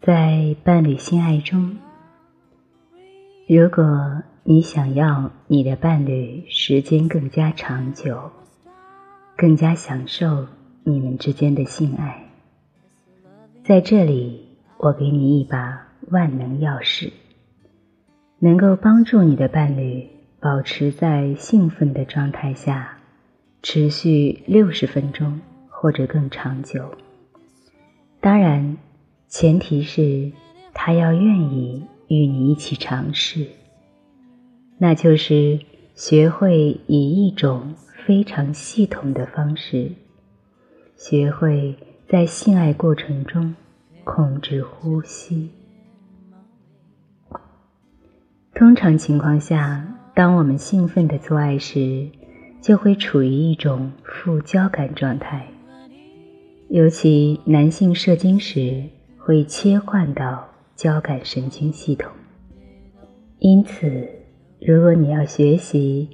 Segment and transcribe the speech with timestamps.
[0.00, 1.76] 在伴侣性爱中，
[3.48, 8.30] 如果你想要你的伴侣时间更加长久，
[9.36, 10.46] 更加享受
[10.84, 12.30] 你们之间的性爱，
[13.64, 17.12] 在这里，我给你一把万能钥匙，
[18.38, 20.08] 能够帮助你的伴侣
[20.38, 22.95] 保持在兴奋的状态下，
[23.62, 26.94] 持续六十分钟或者更长久。
[28.20, 28.76] 当然。
[29.28, 30.30] 前提是
[30.72, 33.48] 他要愿意与你一起尝试，
[34.78, 35.58] 那就是
[35.96, 37.74] 学会以一种
[38.06, 39.90] 非常系统的方式，
[40.94, 41.76] 学会
[42.08, 43.56] 在性爱过程中
[44.04, 45.50] 控制呼吸。
[48.54, 52.08] 通常情况下，当我们兴奋的做爱时，
[52.66, 55.46] 就会处于一种副交感状态，
[56.68, 58.82] 尤其男性射精时。
[59.18, 62.12] 会切换到交感神经系统，
[63.40, 64.08] 因此，
[64.60, 66.08] 如果你要学习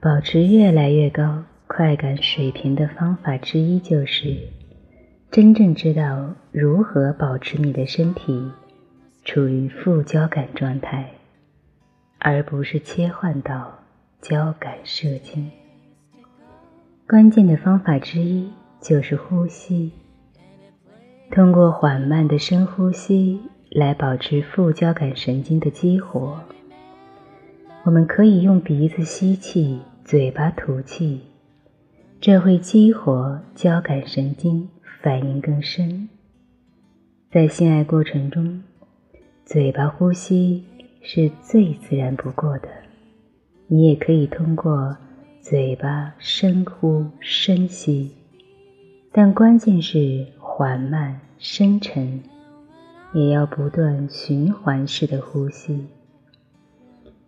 [0.00, 4.36] 保持越来越高快感水平的方法之一，就是
[5.30, 8.50] 真正知道如何保持你的身体
[9.24, 11.08] 处于副交感状态，
[12.18, 13.78] 而不是切换到
[14.20, 15.48] 交感射精。
[17.08, 19.92] 关键的方法之一就是呼吸。
[21.30, 23.40] 通过缓慢的深呼吸
[23.70, 26.40] 来保持副交感神经的激活。
[27.84, 31.20] 我们可以用鼻子吸气，嘴巴吐气，
[32.20, 34.68] 这会激活交感神经，
[35.00, 36.08] 反应更深。
[37.30, 38.64] 在性爱过程中，
[39.44, 40.64] 嘴巴呼吸
[41.02, 42.68] 是最自然不过的。
[43.68, 44.96] 你也可以通过
[45.48, 48.10] 嘴巴深呼深吸，
[49.12, 50.26] 但关键是。
[50.40, 52.20] 缓慢、深沉，
[53.14, 55.86] 也要不断循环式的呼吸。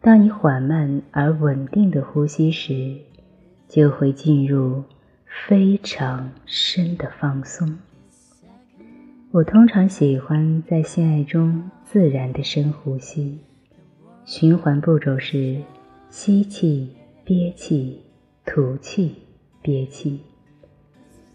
[0.01, 2.97] 当你缓慢而稳定的呼吸时，
[3.69, 4.83] 就会进入
[5.47, 7.79] 非常深的放松。
[9.31, 13.39] 我通常喜欢在性爱中自然的深呼吸，
[14.25, 15.63] 循环步骤是
[16.09, 18.01] 吸气、憋气、
[18.51, 19.15] 吐气、
[19.61, 20.23] 憋气。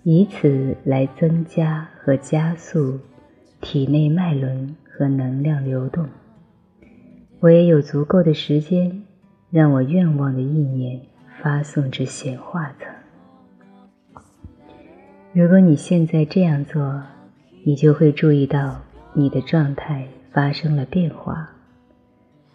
[0.01, 2.99] 以此来增加和加速
[3.61, 6.09] 体内脉轮和能量流动。
[7.39, 9.03] 我也有足够的时间，
[9.51, 10.99] 让我愿望的意念
[11.39, 14.23] 发送至显化层。
[15.33, 17.03] 如果你现在这样做，
[17.63, 18.81] 你就会注意到
[19.13, 21.47] 你的状态发生了变化。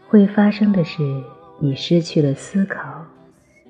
[0.09, 1.23] 会发生的是，
[1.61, 2.98] 你失去了思考，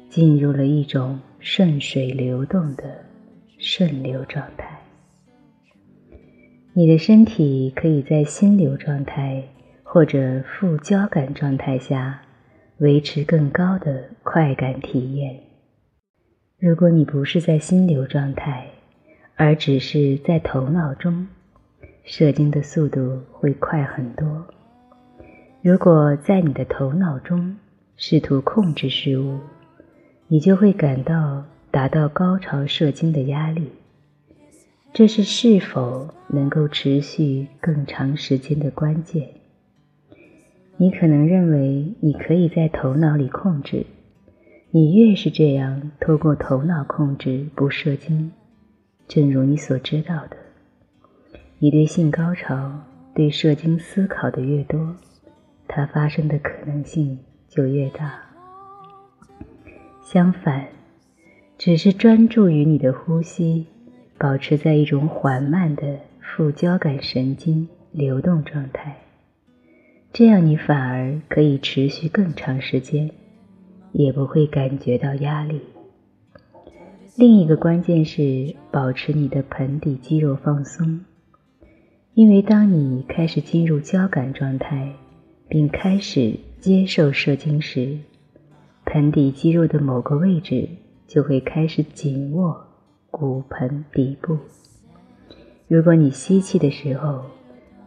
[0.08, 3.04] 进入了一种顺水流动的。
[3.60, 4.78] 顺流状态，
[6.74, 9.42] 你的身体可以在心流状态
[9.82, 12.22] 或者副交感状态下
[12.76, 15.41] 维持更高的快感体验。
[16.60, 18.68] 如果你不是在心流状态，
[19.34, 21.26] 而只是在头脑中，
[22.04, 24.47] 射精的速度会快很多。
[25.62, 27.56] 如果在你的头脑中
[27.97, 29.41] 试图控制事物，
[30.28, 31.44] 你就会感到。
[31.71, 33.71] 达到高潮射精的压力，
[34.94, 39.28] 这是是否能够持续更长时间的关键。
[40.78, 43.84] 你可能认为你可以在头脑里控制，
[44.71, 48.33] 你越是这样透过头脑控制不射精，
[49.06, 50.37] 正如你所知道的，
[51.59, 52.81] 你对性高潮、
[53.15, 54.97] 对射精思考的越多，
[55.69, 58.28] 它发生的可能性就越大。
[60.10, 60.69] 相反。
[61.58, 63.66] 只是专注于你的呼吸，
[64.16, 68.97] 保持在一种缓慢的副交感神经流动状态，
[70.10, 73.10] 这样你反而可以持续更长时间，
[73.92, 75.60] 也不会感觉到压力。
[77.15, 81.00] 另一个关键是保持你的盆底肌肉放松，
[82.15, 84.91] 因为当你开始进入交感状态，
[85.50, 87.98] 并开始接受射精时，
[88.90, 90.68] 盆底肌肉的某个位置。
[91.08, 92.66] 就会开始紧握
[93.10, 94.36] 骨盆底部。
[95.66, 97.22] 如果你吸气的时候，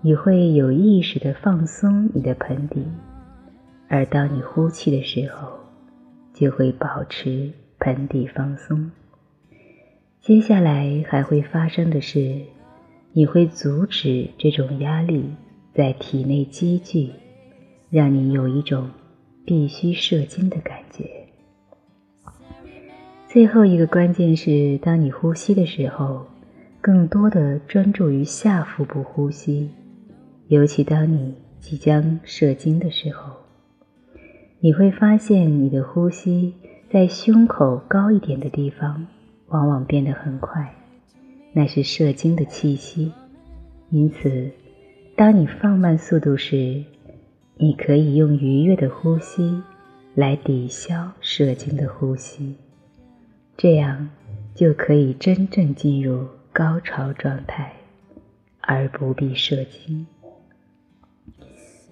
[0.02, 2.82] 你会有意识的放松你的盆底；
[3.88, 5.50] 而当你呼气的时候，
[6.34, 8.90] 就会保持盆底放松。
[10.20, 12.42] 接下来还会发生的是，
[13.14, 15.30] 你会阻止这种压力
[15.76, 17.12] 在体内积聚，
[17.92, 18.90] 让你有一种
[19.46, 21.10] 必须射精的感觉。
[23.28, 26.26] 最后一个关键是，当你呼吸的时候，
[26.82, 29.70] 更多的专注于下腹部呼吸，
[30.48, 33.38] 尤其当你即将射精的时候，
[34.60, 36.54] 你会发现你的呼吸
[36.90, 39.08] 在胸口高一点的地方，
[39.48, 40.76] 往往变得很快，
[41.54, 43.14] 那是射精的气息。
[43.90, 44.52] 因此，
[45.16, 46.84] 当你放慢速度时，
[47.64, 49.62] 你可以用愉悦的呼吸
[50.16, 52.56] 来抵消射精的呼吸。
[53.56, 54.10] 这样
[54.56, 57.72] 就可以真正进入高潮状态，
[58.62, 60.08] 而不必射精。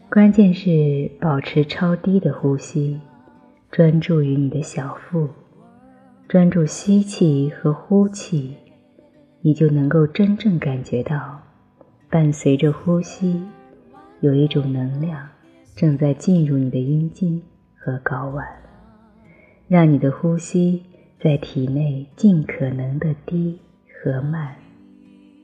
[0.09, 2.99] 关键是保持超低的呼吸，
[3.69, 5.29] 专注于你的小腹，
[6.27, 8.55] 专注吸气和呼气，
[9.41, 11.43] 你就能够真正感觉到，
[12.09, 13.43] 伴随着呼吸，
[14.21, 15.29] 有一种能量
[15.79, 17.41] 正在进入你的阴茎
[17.77, 18.45] 和睾丸，
[19.69, 20.83] 让你的呼吸。
[21.21, 24.55] 在体内尽可能的低和慢，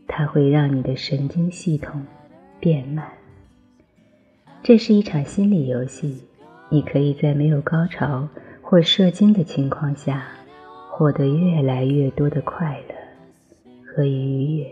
[0.07, 2.01] 它会让你的神经系统
[2.59, 3.05] 变慢。
[4.61, 6.23] 这是一场心理游戏，
[6.69, 8.27] 你可以在没有高潮
[8.61, 10.27] 或射精的情况下，
[10.91, 12.95] 获得越来越多的快乐
[13.85, 14.67] 和愉悦。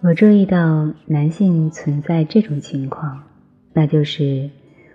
[0.00, 3.22] 我注意到男性存在这种情况，
[3.78, 4.50] 那就是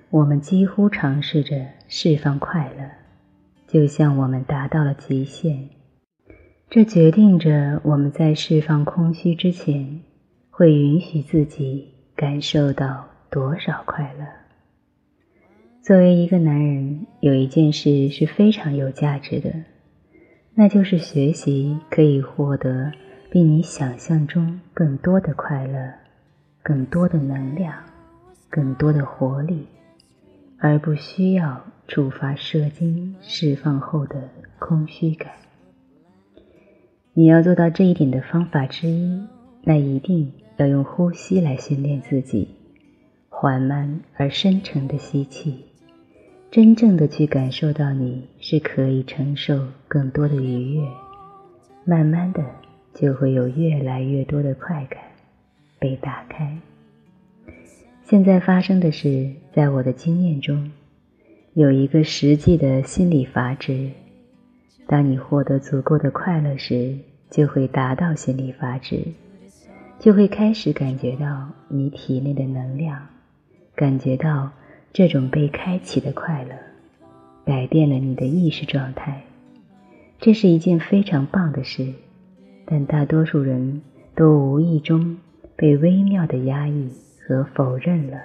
[0.09, 2.83] 我们几乎尝试着释放快乐。
[3.65, 5.69] 就像我们达到了极限，
[6.69, 10.01] 这决定着我们在释放空虚之前，
[10.49, 14.25] 会允许自己感受到多少快乐。
[15.81, 19.49] 作为一个男人，有一件事是非常有价值的，
[20.55, 22.91] 那就是学习可以获得
[23.31, 25.93] 比你想象中更多的快乐、
[26.61, 27.73] 更多的能量、
[28.53, 29.65] 更多的活力。
[30.65, 34.29] 而不需要触发射精释放后的
[34.59, 35.33] 空虚感。
[37.13, 39.27] 你要做到这一点的方法之一，
[39.63, 42.47] 那一定要用呼吸来训练自己，
[43.27, 45.65] 缓慢而深沉的吸气，
[46.49, 50.87] 真正的去感受到你是可以承受更多的愉悦，
[51.83, 52.41] 慢慢的
[52.93, 55.01] 就会有越来越多的快感
[55.77, 56.57] 被打开。
[58.13, 60.71] 现在发生的是，在我的经验中，
[61.55, 63.89] 有一个实际的心理阀值。
[64.85, 66.95] 当你获得足够的快乐时，
[67.31, 69.03] 就会达到心理阀值，
[69.97, 73.01] 就会开始感觉到你体内的能量，
[73.73, 74.51] 感觉到
[74.91, 76.51] 这种被开启的快乐，
[77.43, 79.23] 改变了你的意识状态。
[80.19, 81.91] 这是一件非常棒的事，
[82.63, 83.81] 但大多数人
[84.13, 85.17] 都无意中
[85.55, 86.91] 被微妙的压抑。
[87.25, 88.19] 和否认了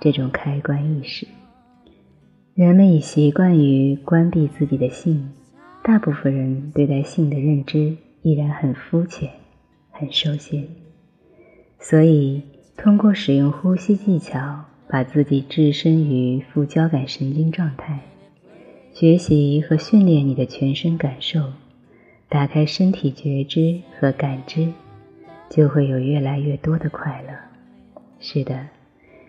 [0.00, 1.26] 这种开关意识，
[2.54, 5.30] 人们已习惯于关闭自己的性，
[5.82, 9.30] 大部分人对待性的认知依然很肤浅、
[9.90, 10.64] 很受限，
[11.78, 12.42] 所以
[12.76, 18.00] 通过使用呼吸技巧，把自己置身于副交感神经状态，
[18.92, 21.52] 学习和训练你的全身感受，
[22.28, 24.68] 打开身体觉知和感知，
[25.48, 27.45] 就会有越来越多的快乐。
[28.18, 28.68] 是的，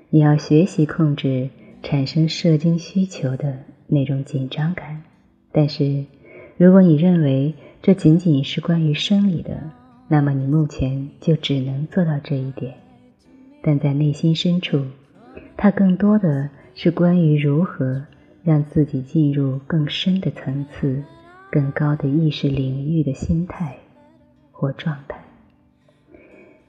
[0.09, 1.49] 你要学习控制
[1.83, 5.03] 产生射精需求的那种紧张感。
[5.51, 6.05] 但是，
[6.57, 9.71] 如果你认为这仅仅是关于生理的，
[10.07, 12.73] 那么你目前就只能做到这一点。
[13.61, 14.85] 但在内心深处，
[15.57, 18.05] 它更多的是关于如何
[18.43, 21.03] 让自己进入更深的层次、
[21.51, 23.75] 更高的意识领域的心态
[24.51, 25.16] 或状态。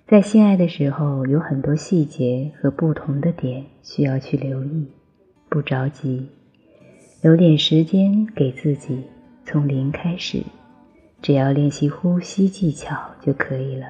[0.09, 4.87] 在性爱的时候，有很多细节和不同的点需要去留意，
[5.51, 6.27] 不着急，
[7.21, 9.03] 留点时间给自己，
[9.45, 10.43] 从零开始，
[11.21, 13.87] 只要练习呼吸技巧就可以了，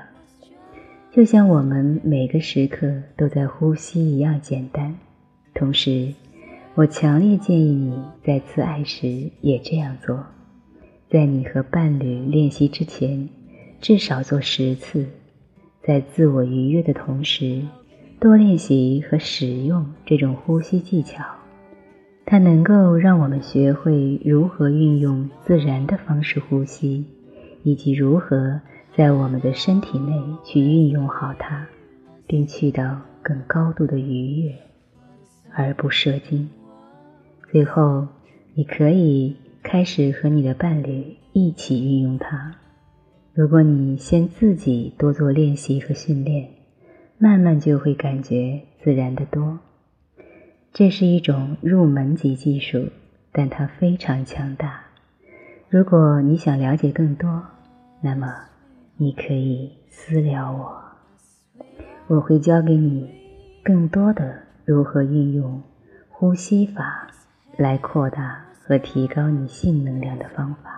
[1.13, 4.93] 就像我们每个时刻都在呼吸一样简单。
[5.55, 6.13] 同时，
[6.75, 10.27] 我强烈建议你在自爱时也这样做，
[11.09, 13.29] 在你和伴侣练习之前，
[13.81, 15.07] 至少做十次。
[15.89, 17.63] 在自我愉悦的同时，
[18.21, 21.25] 多练习和使用这种呼吸技巧，
[22.27, 27.07] 它能够让我们学会如何运用自然的方式呼吸，
[27.63, 28.61] 以及如何
[28.95, 30.13] 在我们的身体内
[30.45, 31.67] 去运用好它，
[32.27, 34.55] 并去到更高度的愉悦，
[35.55, 36.51] 而不射精。
[37.51, 38.07] 最后，
[38.53, 42.55] 你可以开始和你的伴侣一起运用它。
[43.39, 46.49] 如果你先自己多做练习和训练，
[47.19, 49.61] 慢慢就会感觉自然的多。
[50.73, 52.89] 这是一种入门级技术，
[53.31, 54.83] 但它非常强大。
[55.69, 57.45] 如果你想了解更多，
[58.01, 58.27] 那么
[58.97, 60.83] 你可以私聊我，
[62.09, 63.09] 我会教给你
[63.63, 65.63] 更多的如何运用
[66.09, 67.07] 呼吸法
[67.57, 70.78] 来扩大和提高你性能量的方法。